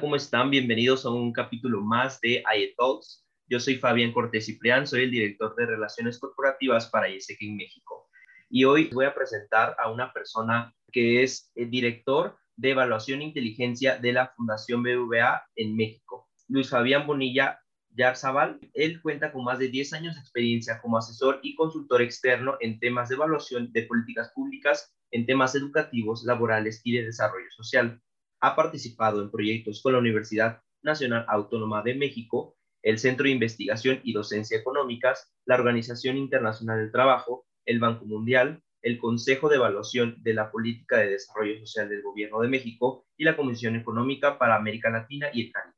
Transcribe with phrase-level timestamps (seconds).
[0.00, 0.50] ¿cómo están?
[0.50, 3.26] Bienvenidos a un capítulo más de IE Talks.
[3.48, 8.08] Yo soy Fabián Cortés Ciprián, soy el director de Relaciones Corporativas para ISEC en México.
[8.48, 13.24] Y hoy voy a presentar a una persona que es el director de Evaluación e
[13.24, 16.28] Inteligencia de la Fundación BVA en México.
[16.48, 17.60] Luis Fabián Bonilla
[17.90, 18.60] Yarzabal.
[18.74, 22.78] Él cuenta con más de 10 años de experiencia como asesor y consultor externo en
[22.78, 28.00] temas de evaluación de políticas públicas, en temas educativos, laborales y de desarrollo social.
[28.40, 34.00] Ha participado en proyectos con la Universidad Nacional Autónoma de México, el Centro de Investigación
[34.04, 40.16] y Docencia Económicas, la Organización Internacional del Trabajo, el Banco Mundial, el Consejo de Evaluación
[40.22, 44.56] de la Política de Desarrollo Social del Gobierno de México y la Comisión Económica para
[44.56, 45.74] América Latina y el Caribe.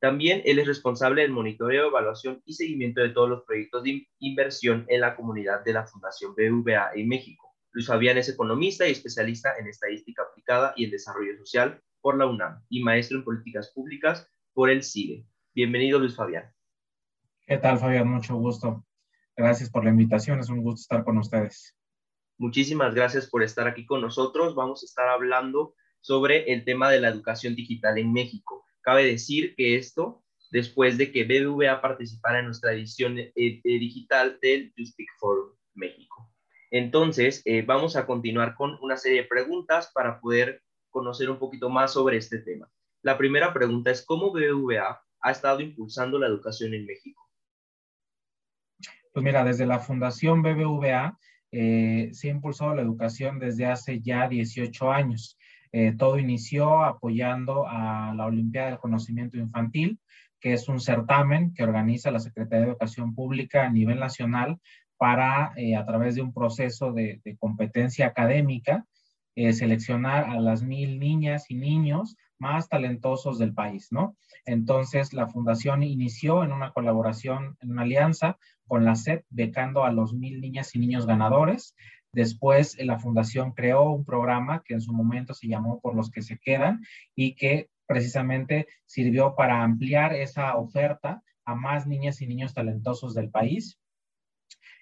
[0.00, 4.84] También él es responsable del monitoreo, evaluación y seguimiento de todos los proyectos de inversión
[4.88, 7.47] en la comunidad de la Fundación BVA en México.
[7.72, 12.26] Luis Fabián es economista y especialista en estadística aplicada y en desarrollo social por la
[12.26, 15.26] UNAM y maestro en políticas públicas por el CIDE.
[15.54, 16.52] Bienvenido, Luis Fabián.
[17.46, 18.08] ¿Qué tal, Fabián?
[18.08, 18.86] Mucho gusto.
[19.36, 20.40] Gracias por la invitación.
[20.40, 21.76] Es un gusto estar con ustedes.
[22.38, 24.54] Muchísimas gracias por estar aquí con nosotros.
[24.54, 28.64] Vamos a estar hablando sobre el tema de la educación digital en México.
[28.80, 34.38] Cabe decir que esto después de que BBVA participara en nuestra edición eh, eh, digital
[34.40, 36.27] del Speak Forum México.
[36.70, 41.70] Entonces, eh, vamos a continuar con una serie de preguntas para poder conocer un poquito
[41.70, 42.70] más sobre este tema.
[43.02, 47.28] La primera pregunta es, ¿cómo BBVA ha estado impulsando la educación en México?
[49.12, 51.18] Pues mira, desde la Fundación BBVA
[51.50, 55.38] se ha impulsado la educación desde hace ya 18 años.
[55.72, 59.98] Eh, todo inició apoyando a la Olimpiada del Conocimiento Infantil,
[60.40, 64.58] que es un certamen que organiza la Secretaría de Educación Pública a nivel nacional
[64.98, 68.84] para, eh, a través de un proceso de, competencia académica,
[69.36, 74.16] eh, seleccionar a las mil niñas y niños más talentosos del país, ¿no?
[74.44, 79.92] Entonces, la fundación inició en una colaboración, en una alianza con la SEP, becando a
[79.92, 81.74] los mil niñas y niños ganadores.
[82.12, 86.22] Después la fundación creó un programa que en su momento se llamó Por los que
[86.22, 86.82] se quedan
[87.14, 93.30] y que precisamente sirvió para ampliar esa oferta a más niñas y niños talentosos del
[93.30, 93.78] país.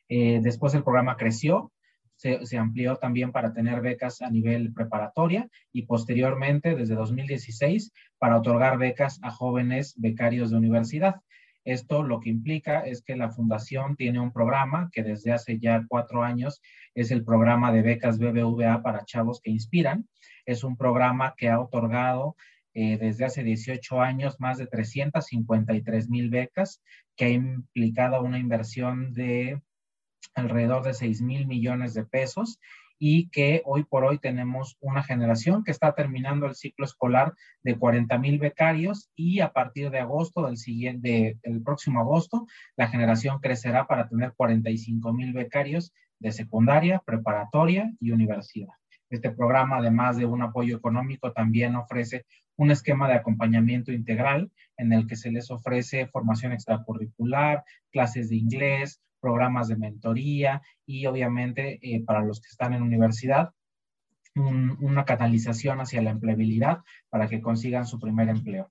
[0.08, 1.72] Eh, después el programa creció,
[2.16, 8.78] se, amplió también para tener becas a nivel preparatoria y posteriormente, desde 2016, para otorgar
[8.78, 11.16] becas a jóvenes becarios de universidad.
[11.64, 15.84] Esto lo que implica es que la fundación tiene un programa que desde hace ya
[15.88, 16.62] cuatro años
[16.94, 20.08] es el programa de becas BBVA para chavos que inspiran.
[20.46, 22.36] Es un programa que ha otorgado
[22.72, 26.82] eh, desde hace 18 años más de 353 mil becas,
[27.16, 29.60] que ha implicado una inversión de
[30.34, 32.58] alrededor de 6 mil millones de pesos
[32.98, 37.78] y que hoy por hoy tenemos una generación que está terminando el ciclo escolar de
[37.78, 43.38] 40 mil becarios y a partir de agosto del siguiente, del próximo agosto, la generación
[43.40, 48.72] crecerá para tener 45 mil becarios de secundaria, preparatoria y universidad.
[49.10, 52.24] Este programa, además de un apoyo económico, también ofrece
[52.56, 58.36] un esquema de acompañamiento integral en el que se les ofrece formación extracurricular, clases de
[58.36, 63.50] inglés, programas de mentoría y obviamente eh, para los que están en universidad,
[64.36, 68.70] una canalización hacia la empleabilidad para que consigan su primer empleo.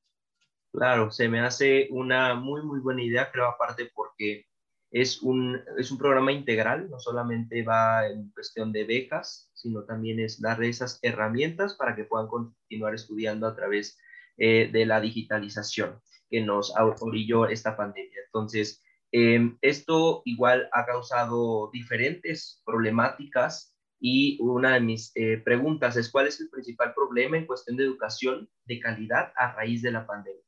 [0.71, 4.45] Claro, se me hace una muy, muy buena idea, creo, aparte porque
[4.91, 10.21] es un, es un programa integral, no solamente va en cuestión de becas, sino también
[10.21, 13.97] es dar esas herramientas para que puedan continuar estudiando a través
[14.38, 15.99] eh, de la digitalización
[16.29, 18.19] que nos orilló esta pandemia.
[18.27, 18.84] Entonces,
[19.17, 26.27] Em, esto igual ha causado diferentes problemáticas y una de mis eh, preguntas es cuál
[26.27, 30.43] es el principal problema en cuestión de educación de calidad a raíz de la pandemia.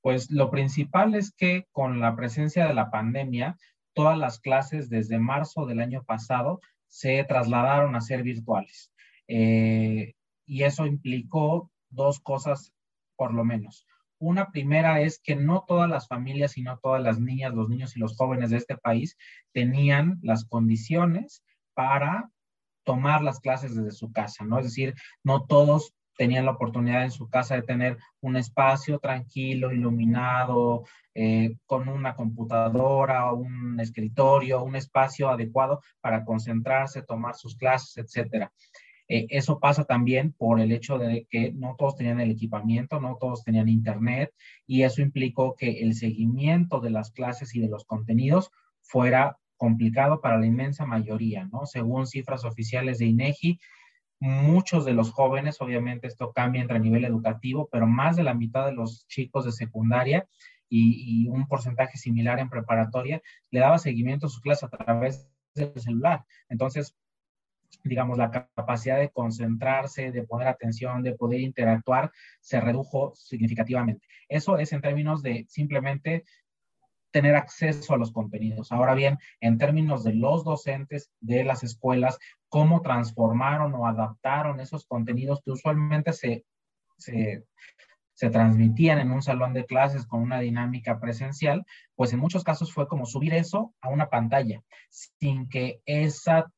[0.00, 3.58] Pues lo principal es que con la presencia de la pandemia,
[3.94, 8.92] todas las clases desde marzo del año pasado se trasladaron a ser virtuales.
[9.26, 10.14] Eh,
[10.46, 12.72] y eso implicó dos cosas
[13.16, 13.88] por lo menos.
[14.18, 17.96] Una primera es que no todas las familias y no todas las niñas, los niños
[17.96, 19.16] y los jóvenes de este país
[19.52, 21.42] tenían las condiciones
[21.74, 22.30] para
[22.84, 24.58] tomar las clases desde su casa, ¿no?
[24.58, 29.72] Es decir, no todos tenían la oportunidad en su casa de tener un espacio tranquilo,
[29.72, 37.96] iluminado, eh, con una computadora, un escritorio, un espacio adecuado para concentrarse, tomar sus clases,
[37.98, 38.52] etcétera.
[39.08, 43.16] Eh, eso pasa también por el hecho de que no todos tenían el equipamiento, no
[43.18, 44.32] todos tenían internet
[44.66, 48.50] y eso implicó que el seguimiento de las clases y de los contenidos
[48.82, 51.66] fuera complicado para la inmensa mayoría, ¿no?
[51.66, 53.58] Según cifras oficiales de INEGI,
[54.20, 58.66] Muchos de los jóvenes, obviamente esto cambia entre nivel educativo, pero más de la mitad
[58.66, 60.26] de los chicos de secundaria
[60.68, 65.72] y, un porcentaje similar en preparatoria le daba seguimiento a su clase a través del
[65.76, 66.24] celular.
[66.48, 66.96] Entonces,
[67.84, 72.10] digamos, la capacidad de concentrarse, de poner atención, de poder interactuar,
[72.40, 74.06] se redujo significativamente.
[74.28, 76.24] Eso es en términos de simplemente
[77.10, 78.70] tener acceso a los contenidos.
[78.72, 84.86] Ahora bien, en términos de los docentes de las escuelas, cómo transformaron o adaptaron esos
[84.86, 86.44] contenidos que usualmente se,
[86.98, 87.44] se,
[88.12, 91.64] se transmitían en un salón de clases con una dinámica presencial,
[91.94, 96.52] pues en muchos casos fue como subir eso a una pantalla, sin que esa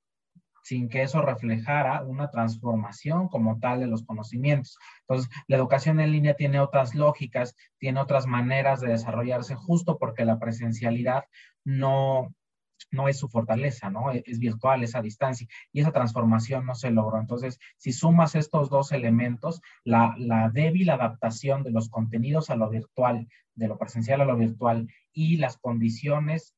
[0.62, 4.76] sin que eso reflejara una transformación como tal de los conocimientos.
[5.02, 10.24] Entonces, la educación en línea tiene otras lógicas, tiene otras maneras de desarrollarse justo porque
[10.24, 11.24] la presencialidad
[11.64, 12.34] no,
[12.90, 14.10] no es su fortaleza, ¿no?
[14.10, 17.18] Es, virtual, es a distancia y esa transformación no se logró.
[17.18, 22.68] Entonces, si sumas estos dos elementos, la, la débil adaptación de los contenidos a lo
[22.68, 26.54] virtual, de lo presencial a lo virtual y las condiciones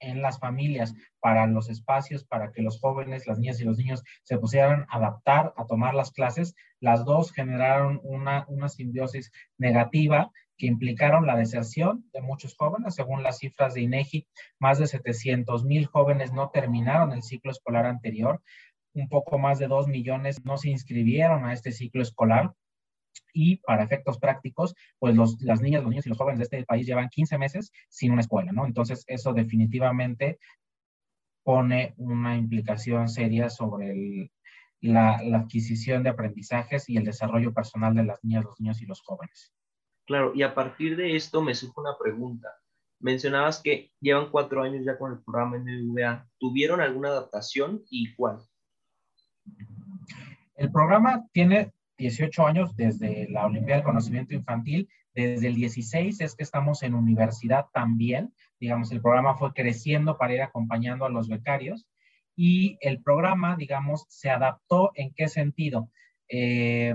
[0.00, 4.02] en las familias para los espacios, para que los jóvenes, las niñas y los niños
[4.22, 10.30] se pusieran a adaptar a tomar las clases, las dos generaron una, una simbiosis negativa
[10.56, 12.94] que implicaron la deserción de muchos jóvenes.
[12.94, 14.26] Según las cifras de INEGI,
[14.58, 18.42] más de 700 mil jóvenes no terminaron el ciclo escolar anterior.
[18.94, 22.54] Un poco más de 2 millones no se inscribieron a este ciclo escolar
[23.32, 26.64] y para efectos prácticos, pues los, las niñas, los niños y los jóvenes de este
[26.64, 28.66] país llevan 15 meses sin una escuela, ¿no?
[28.66, 30.38] Entonces, eso definitivamente
[31.42, 34.30] pone una implicación seria sobre
[34.80, 38.86] la, la, adquisición de aprendizajes y el desarrollo personal de las niñas, los niños y
[38.86, 39.52] los jóvenes.
[40.06, 42.48] Claro, y a partir de esto me surge una pregunta.
[42.98, 46.28] Mencionabas que llevan cuatro años ya con el programa MVA.
[46.38, 48.38] ¿Tuvieron alguna adaptación y cuál?
[50.56, 54.88] El programa tiene 18 años desde la Olimpiada del Conocimiento Infantil.
[55.14, 58.34] Desde el 16 es que estamos en universidad también.
[58.60, 61.86] Digamos, el programa fue creciendo para ir acompañando a los becarios
[62.36, 65.90] y el programa, digamos, se adaptó en qué sentido.
[66.28, 66.94] Eh,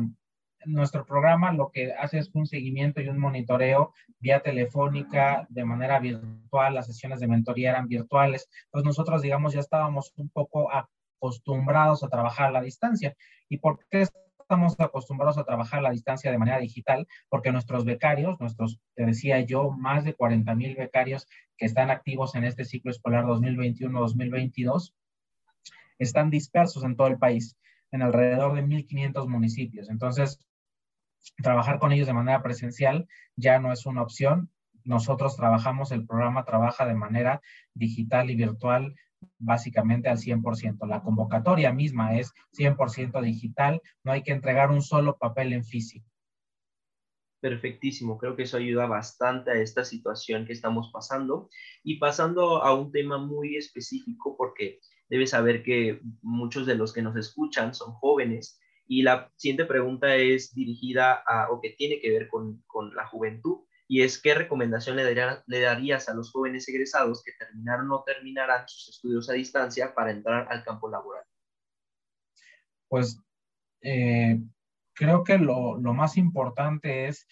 [0.65, 5.99] nuestro programa lo que hace es un seguimiento y un monitoreo vía telefónica, de manera
[5.99, 8.47] virtual, las sesiones de mentoría eran virtuales.
[8.69, 13.15] Pues nosotros, digamos, ya estábamos un poco acostumbrados a trabajar a la distancia.
[13.49, 14.05] ¿Y por qué
[14.51, 19.05] estamos acostumbrados a trabajar a la distancia de manera digital porque nuestros becarios, nuestros, te
[19.05, 21.25] decía yo, más de 40 mil becarios
[21.55, 24.93] que están activos en este ciclo escolar 2021-2022,
[25.99, 27.55] están dispersos en todo el país,
[27.91, 29.89] en alrededor de 1.500 municipios.
[29.89, 30.37] Entonces,
[31.41, 33.07] trabajar con ellos de manera presencial
[33.37, 34.51] ya no es una opción.
[34.83, 37.41] Nosotros trabajamos, el programa trabaja de manera
[37.73, 38.95] digital y virtual
[39.37, 40.87] básicamente al 100%.
[40.87, 46.07] La convocatoria misma es 100% digital, no hay que entregar un solo papel en físico.
[47.41, 51.49] Perfectísimo, creo que eso ayuda bastante a esta situación que estamos pasando.
[51.83, 54.79] Y pasando a un tema muy específico, porque
[55.09, 60.15] debes saber que muchos de los que nos escuchan son jóvenes y la siguiente pregunta
[60.15, 64.33] es dirigida a, o que tiene que ver con, con la juventud y es qué
[64.33, 69.93] recomendación le, darías a los jóvenes egresados que terminaron o terminarán sus estudios a distancia
[69.93, 71.25] para entrar al campo laboral.
[72.87, 73.21] Pues
[73.81, 74.39] eh,
[74.93, 77.27] creo que lo, lo, más importante es,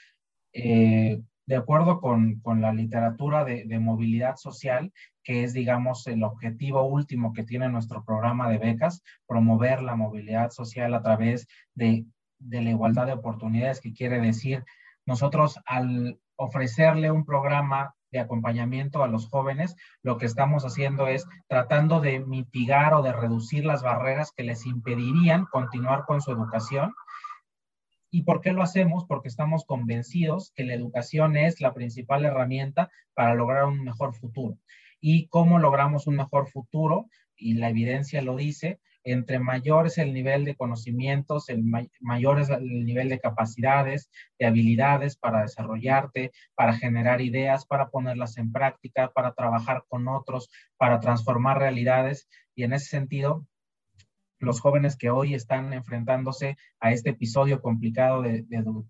[0.51, 4.91] eh, de acuerdo con, con la literatura de, de, movilidad social,
[5.23, 10.49] que es, digamos, el objetivo último que tiene nuestro programa de becas, promover la movilidad
[10.49, 12.05] social a través de,
[12.37, 14.65] de la igualdad de oportunidades, que quiere decir
[15.05, 21.27] nosotros al ofrecerle un programa de acompañamiento a los jóvenes, lo que estamos haciendo es
[21.47, 26.93] tratando de mitigar o de reducir las barreras que les impedirían continuar con su educación.
[28.09, 29.05] ¿Y por qué lo hacemos?
[29.05, 34.57] Porque estamos convencidos que la educación es la principal herramienta para lograr un mejor futuro.
[35.01, 37.07] ¿Y cómo logramos un mejor futuro?
[37.35, 38.79] Y la evidencia lo dice,
[39.11, 41.63] entre mayor es el nivel de conocimientos, el
[41.99, 48.37] mayor es el nivel de capacidades, de habilidades para desarrollarte, para generar ideas, para ponerlas
[48.37, 52.27] en práctica, para trabajar con otros, para transformar realidades.
[52.55, 53.45] Y en ese sentido,
[54.39, 58.45] los jóvenes que hoy están enfrentándose a este episodio complicado de,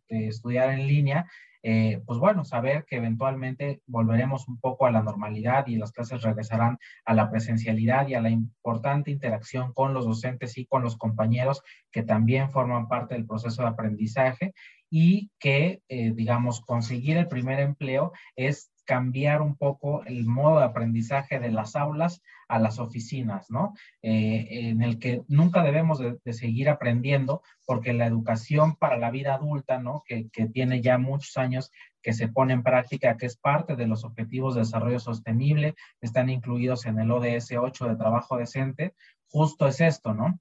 [0.10, 1.26] estudiar en línea,
[1.62, 6.22] eh, pues bueno, saber que eventualmente volveremos un poco a la normalidad y las clases
[6.22, 10.98] regresarán a la presencialidad y a la importante interacción con los docentes y con los
[10.98, 11.62] compañeros
[11.92, 14.54] que también forman parte del proceso de aprendizaje
[14.90, 20.66] y que, eh, digamos, conseguir el primer empleo es cambiar un poco el modo de
[20.66, 23.76] aprendizaje de las aulas a las oficinas, ¿no?
[24.02, 29.36] Eh, en el que nunca debemos de, seguir aprendiendo porque la educación para la vida
[29.36, 30.02] adulta, ¿no?
[30.08, 33.86] Que, que, tiene ya muchos años que se pone en práctica, que es parte de
[33.86, 38.96] los objetivos de desarrollo sostenible, están incluidos en el ODS 8 de trabajo decente,
[39.28, 40.40] justo es esto, ¿no?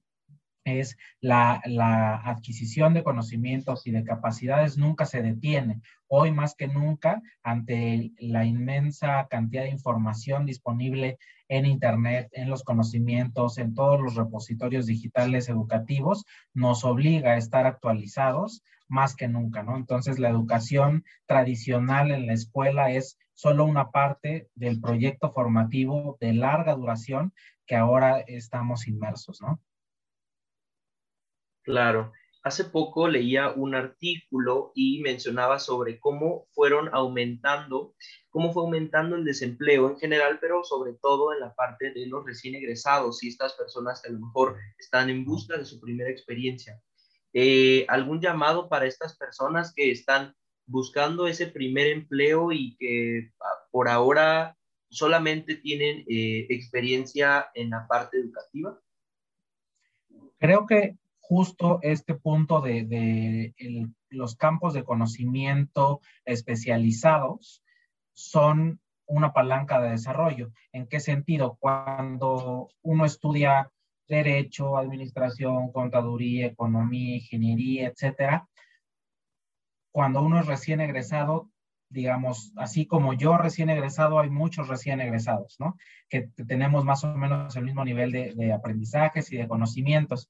[0.69, 1.61] Es la,
[2.23, 5.81] adquisición de conocimientos y de capacidades nunca se detiene.
[6.07, 12.63] Hoy más que nunca, ante la inmensa cantidad de información disponible en Internet, en los
[12.63, 19.63] conocimientos, en todos los repositorios digitales educativos, nos obliga a estar actualizados más que nunca,
[19.63, 19.77] ¿no?
[19.77, 26.33] Entonces, la educación tradicional en la escuela es solo una parte del proyecto formativo de
[26.33, 27.33] larga duración
[27.65, 29.61] que ahora estamos inmersos, ¿no?
[31.69, 32.13] Claro.
[32.41, 37.93] Hace poco leía un artículo y mencionaba sobre cómo fueron aumentando,
[38.31, 42.25] cómo fue aumentando el desempleo en general, pero sobre todo en la parte de los
[42.25, 46.09] recién egresados y estas personas que a lo mejor están en busca de su primera
[46.09, 46.81] experiencia.
[47.33, 50.33] Eh, ¿Algún llamado para estas personas que están
[50.65, 54.57] buscando ese primer empleo y que ah, por ahora
[54.89, 58.81] solamente tienen eh, experiencia en la parte educativa?
[60.39, 60.97] Creo que
[61.29, 63.53] justo este punto de,
[64.09, 67.63] los campos de conocimiento especializados
[68.13, 70.51] son una palanca de desarrollo.
[70.71, 71.55] ¿En qué sentido?
[71.59, 73.71] Cuando uno estudia
[74.07, 78.49] derecho, administración, contaduría, economía, ingeniería, etcétera,
[79.91, 81.51] cuando uno es recién egresado,
[81.89, 85.77] digamos, así como yo recién egresado, hay muchos recién egresados, ¿no?
[86.09, 90.27] Que tenemos más o menos el mismo nivel de, de aprendizajes y de conocimientos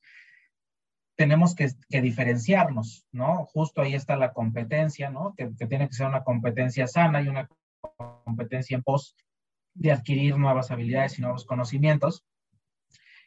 [1.19, 3.43] tenemos que, diferenciarnos, ¿no?
[3.47, 5.33] Justo ahí está la competencia, ¿no?
[5.35, 7.49] Que, tiene que ser una competencia sana y una
[8.23, 9.17] competencia en pos
[9.73, 12.23] de adquirir nuevas habilidades y nuevos conocimientos.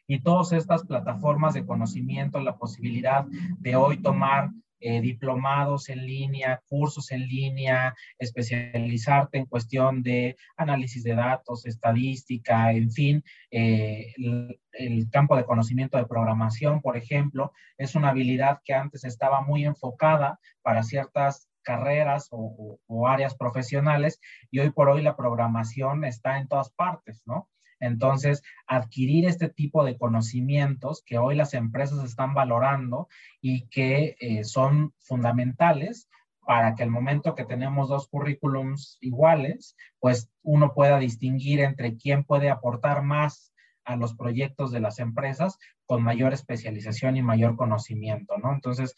[0.07, 3.25] Y todas estas plataformas de conocimiento, la posibilidad
[3.59, 4.49] de hoy tomar
[4.85, 12.69] eh, diplomados en línea, cursos en línea, especializarte en cuestión de análisis de datos, estadística,
[12.73, 18.73] en fin, eh, el, campo de conocimiento de programación, por ejemplo, es una habilidad que
[18.73, 24.19] antes estaba muy enfocada para ciertas carreras o, o, áreas profesionales
[24.51, 27.47] y hoy por hoy la programación está en todas partes, ¿no?
[27.83, 33.09] Entonces, adquirir este tipo de conocimientos que hoy las empresas están valorando
[33.41, 36.09] y que eh, son fundamentales
[36.45, 42.23] para que el momento que tenemos dos currículums iguales, pues uno pueda distinguir entre quién
[42.23, 43.53] puede aportar más
[43.85, 48.53] a los proyectos de las empresas con mayor especialización y mayor conocimiento, ¿no?
[48.53, 48.95] Entonces,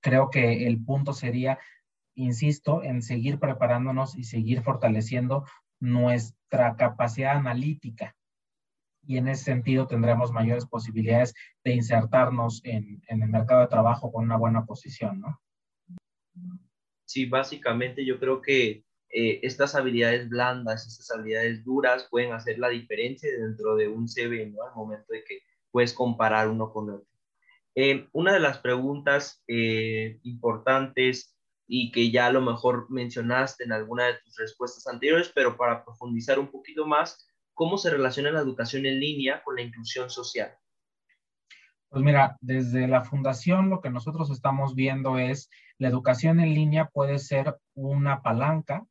[0.00, 1.58] creo que el punto sería,
[2.14, 5.44] insisto, en seguir preparándonos y seguir fortaleciendo
[5.80, 8.14] nuestra capacidad analítica
[9.06, 14.24] y en ese sentido tendremos mayores posibilidades de insertarnos en, el mercado de trabajo con
[14.24, 15.40] una buena posición, ¿no?
[17.04, 22.70] Sí, básicamente yo creo que eh, estas habilidades blandas, estas habilidades duras pueden hacer la
[22.70, 24.42] diferencia dentro de un CV.
[24.42, 25.40] Al momento de que
[25.70, 27.06] puedes comparar uno con otro.
[27.76, 31.33] Eh, una de las preguntas eh, importantes
[31.66, 35.84] y que ya a lo mejor mencionaste en alguna de tus respuestas anteriores, pero para
[35.84, 40.54] profundizar un poquito más, ¿cómo se relaciona la educación en línea con la inclusión social?
[41.88, 46.86] Pues mira, desde la fundación lo que nosotros estamos viendo es la educación en línea
[46.86, 48.84] puede ser una palanca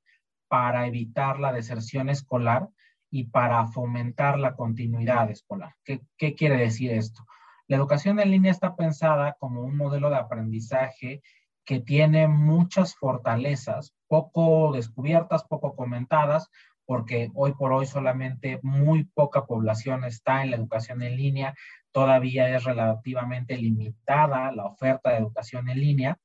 [0.47, 2.69] para evitar la deserción escolar
[3.11, 5.75] y para fomentar la continuidad escolar.
[5.83, 7.25] ¿Qué, qué quiere decir esto?
[7.67, 11.21] La educación en línea está pensada como un modelo de aprendizaje
[11.65, 16.49] que tiene muchas fortalezas, poco descubiertas, poco comentadas,
[16.85, 21.55] porque hoy por hoy solamente muy poca población está en la educación en línea,
[21.91, 26.17] todavía es relativamente limitada la oferta de educación en línea,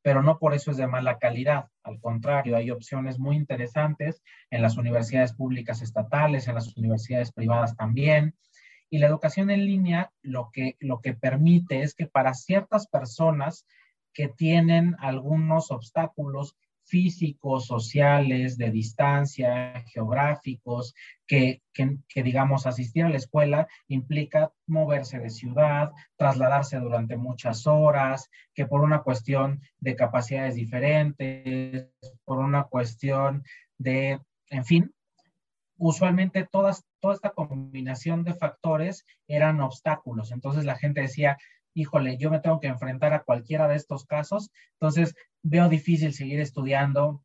[0.00, 4.62] pero no por eso es de mala calidad, al contrario, hay opciones muy interesantes en
[4.62, 8.34] las universidades públicas estatales, en las universidades privadas también,
[8.90, 13.66] y la educación en línea lo que, lo que permite es que para ciertas personas
[14.12, 16.56] que tienen algunos obstáculos
[16.88, 20.94] físicos, sociales, de distancia, geográficos,
[21.26, 21.60] que,
[22.14, 28.80] digamos asistir a la escuela implica moverse de ciudad, trasladarse durante muchas horas, que por
[28.80, 31.88] una cuestión de capacidades diferentes,
[32.24, 33.44] por una cuestión
[33.76, 34.94] de, en fin,
[35.76, 40.32] usualmente todas, toda esta combinación de factores eran obstáculos.
[40.32, 41.36] Entonces la gente decía,
[41.78, 46.40] híjole, yo me tengo que enfrentar a cualquiera de estos casos, entonces veo difícil seguir
[46.40, 47.22] estudiando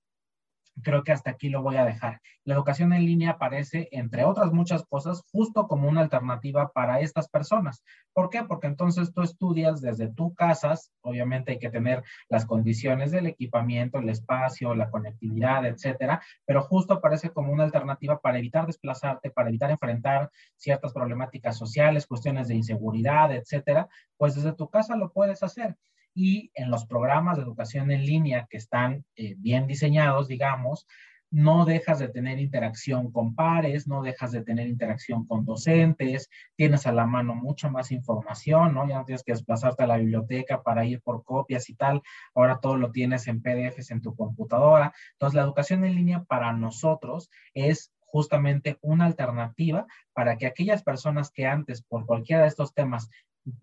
[0.81, 2.21] creo que hasta aquí lo voy a dejar.
[2.45, 7.29] La educación en línea aparece, entre otras muchas cosas, justo como una alternativa para estas
[7.29, 7.83] personas.
[8.13, 8.43] ¿Por qué?
[8.43, 13.99] Porque entonces tú estudias desde tu casas, obviamente hay que tener las condiciones del equipamiento,
[13.99, 19.49] el espacio, la conectividad, etcétera, pero justo aparece como una alternativa para evitar desplazarte, para
[19.49, 23.87] evitar enfrentar ciertas problemáticas sociales, cuestiones de inseguridad, etcétera,
[24.17, 25.77] pues desde tu casa lo puedes hacer
[26.13, 30.87] y en los programas de educación en línea que están eh, bien diseñados, digamos,
[31.33, 36.85] no dejas de tener interacción con pares, no dejas de tener interacción con docentes, tienes
[36.85, 38.87] a la mano mucha más información, ¿no?
[38.87, 42.03] Ya no tienes que desplazarte a la biblioteca para ir por copias y tal,
[42.35, 44.93] ahora todo lo tienes en PDFs en tu computadora.
[45.13, 51.31] Entonces, la educación en línea para nosotros es justamente una alternativa para que aquellas personas
[51.31, 53.09] que antes por cualquiera de estos temas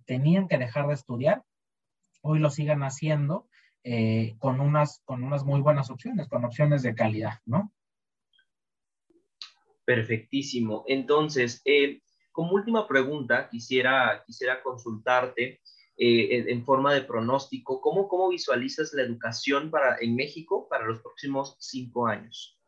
[0.06, 1.44] tenían que dejar de estudiar,
[2.22, 3.48] hoy lo sigan haciendo
[3.82, 7.72] eh, con, unas, con unas muy buenas opciones, con opciones de calidad, ¿no?
[9.86, 10.84] Perfectísimo.
[10.86, 15.60] Entonces, eh, como última pregunta, quisiera, quisiera consultarte
[15.96, 21.00] eh, en, forma de pronóstico, ¿cómo, ¿cómo visualizas la educación para, en México para los
[21.00, 22.58] próximos cinco años?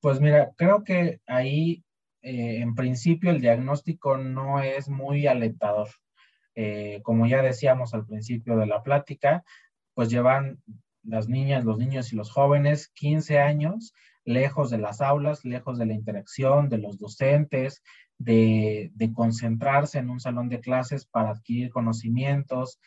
[0.00, 1.84] Pues mira, creo que ahí,
[2.20, 5.88] en principio, el diagnóstico no es muy alentador.
[6.60, 9.44] Eh, como ya decíamos al principio de la plática,
[9.94, 10.60] pues llevan
[11.04, 15.86] las niñas, los niños y los jóvenes 15 años lejos de las aulas, lejos de
[15.86, 17.84] la interacción de los docentes,
[18.18, 22.80] de, concentrarse en un salón de clases para adquirir conocimientos,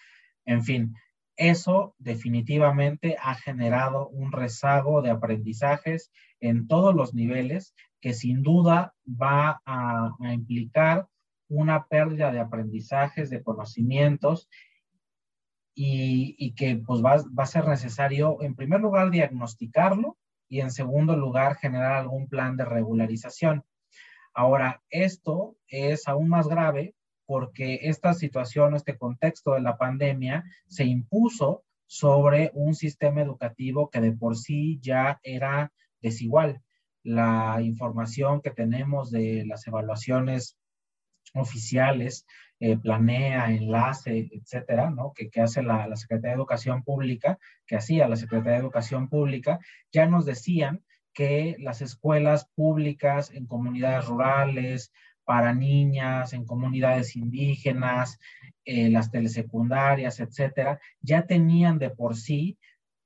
[0.43, 0.93] en fin,
[1.37, 6.11] eso definitivamente ha generado un rezago de aprendizajes
[6.41, 11.07] en todos los niveles que sin duda va a implicar
[11.51, 14.49] una pérdida de aprendizajes, de conocimientos
[15.75, 20.17] y, que pues va, va, a ser necesario, en primer lugar, diagnosticarlo
[20.47, 23.65] y en segundo lugar, generar algún plan de regularización.
[24.33, 30.85] Ahora, esto es aún más grave porque esta situación, este contexto de la pandemia se
[30.85, 36.61] impuso sobre un sistema educativo que de por sí ya era desigual.
[37.03, 40.57] La información que tenemos de las evaluaciones
[41.33, 42.25] oficiales,
[42.59, 45.13] eh, planea, enlace, etcétera, ¿no?
[45.13, 49.59] Que, hace la, la, Secretaría de Educación Pública, que hacía la Secretaría de Educación Pública,
[49.91, 54.91] ya nos decían que las escuelas públicas en comunidades rurales,
[55.23, 58.19] para niñas, en comunidades indígenas,
[58.65, 62.57] eh, las telesecundarias, etcétera, ya tenían de por sí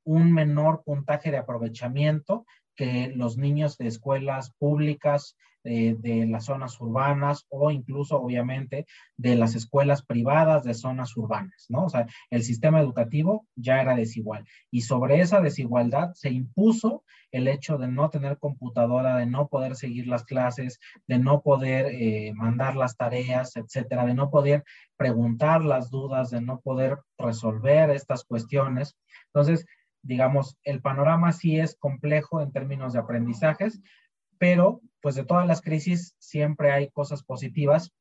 [0.03, 7.45] un menor puntaje de aprovechamiento que los niños de escuelas públicas de las zonas urbanas
[7.49, 8.85] o incluso obviamente
[9.17, 11.85] de las escuelas privadas de zonas urbanas, ¿no?
[11.85, 17.47] O sea, el sistema educativo ya era desigual y sobre esa desigualdad se impuso el
[17.47, 22.31] hecho de no tener computadora, de no poder seguir las clases, de no poder eh,
[22.33, 24.63] mandar las tareas, etcétera, de no poder
[24.95, 28.95] preguntar las dudas, de no poder resolver estas cuestiones.
[29.33, 29.65] Entonces,
[30.01, 33.81] digamos, el panorama sí es complejo en términos de aprendizajes,
[34.37, 37.93] pero pues de todas las crisis siempre hay cosas positivas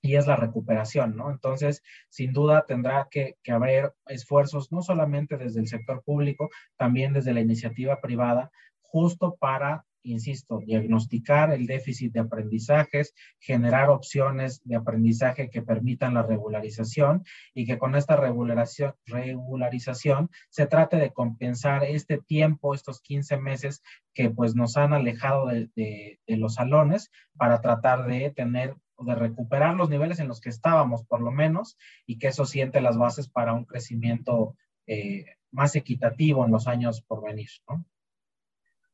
[0.00, 1.30] y es la recuperación, ¿no?
[1.30, 7.12] Entonces, sin duda tendrá que, que, haber esfuerzos, no solamente desde el sector público, también
[7.12, 14.76] desde la iniciativa privada, justo para insisto, diagnosticar el déficit de aprendizajes, generar opciones de
[14.76, 21.84] aprendizaje que permitan la regularización y que con esta regularización, regularización se trate de compensar
[21.84, 23.82] este tiempo, estos 15 meses
[24.14, 29.90] que pues nos han alejado de, los salones para tratar de tener de recuperar los
[29.90, 33.52] niveles en los que estábamos, por lo menos, y que eso siente las bases para
[33.52, 37.48] un crecimiento eh, más equitativo en los años por venir.
[37.68, 37.84] ¿no?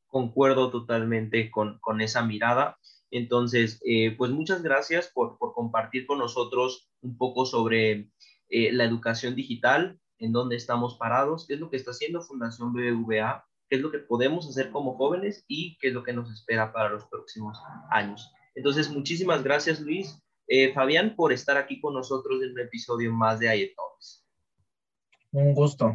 [0.08, 2.78] Concuerdo totalmente con, con esa mirada.
[3.10, 8.10] Entonces, eh, pues muchas gracias por, por, compartir con nosotros un poco sobre
[8.48, 12.72] eh, la educación digital, en dónde estamos parados, qué es lo que está haciendo Fundación
[12.72, 16.30] BBVA, qué es lo que podemos hacer como jóvenes y qué es lo que nos
[16.32, 17.58] espera para los próximos
[17.90, 18.30] años.
[18.54, 20.20] Entonces, muchísimas gracias, Luis.
[20.48, 24.26] Eh, Fabián, por estar aquí con nosotros en un episodio más de IETalks.
[25.30, 25.94] Un gusto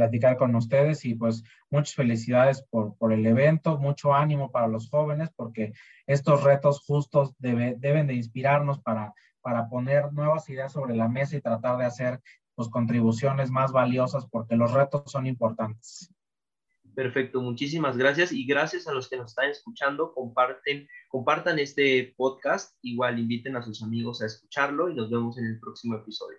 [0.00, 4.88] platicar con ustedes y pues muchas felicidades por, por el evento, mucho ánimo para los
[4.88, 5.74] jóvenes porque
[6.06, 11.36] estos retos justos debe, deben de inspirarnos para, para poner nuevas ideas sobre la mesa
[11.36, 12.20] y tratar de hacer
[12.54, 16.10] pues contribuciones más valiosas porque los retos son importantes.
[16.94, 20.14] Perfecto, muchísimas gracias y gracias a los que nos están escuchando.
[20.14, 25.44] Comparten, compartan este podcast, igual inviten a sus amigos a escucharlo y nos vemos en
[25.44, 26.38] el próximo episodio.